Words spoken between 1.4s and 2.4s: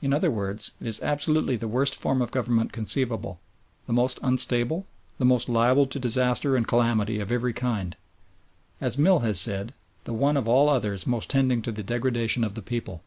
the worst form of